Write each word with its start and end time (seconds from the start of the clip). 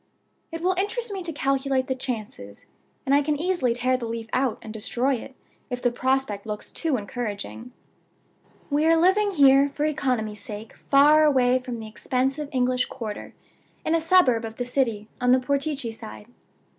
"It 0.51 0.61
will 0.63 0.73
interest 0.79 1.13
me 1.13 1.21
to 1.21 1.31
calculate 1.31 1.85
the 1.85 1.93
chances; 1.93 2.65
and 3.05 3.13
I 3.13 3.21
can 3.21 3.39
easily 3.39 3.75
tear 3.75 3.97
the 3.97 4.07
leaf 4.07 4.27
out, 4.33 4.57
and 4.63 4.73
destroy 4.73 5.13
it, 5.13 5.35
if 5.69 5.79
the 5.79 5.91
prospect 5.91 6.47
looks 6.47 6.71
too 6.71 6.97
encouraging. 6.97 7.71
"We 8.71 8.87
are 8.87 8.97
living 8.97 9.29
here 9.29 9.69
(for 9.69 9.85
economy's 9.85 10.41
sake) 10.43 10.73
far 10.75 11.23
away 11.23 11.59
from 11.59 11.75
the 11.75 11.85
expensive 11.87 12.49
English 12.51 12.85
quarter, 12.85 13.35
in 13.85 13.93
a 13.93 13.99
suburb 13.99 14.43
of 14.43 14.55
the 14.55 14.65
city, 14.65 15.07
on 15.21 15.33
the 15.33 15.39
Portici 15.39 15.93
side. 15.93 16.25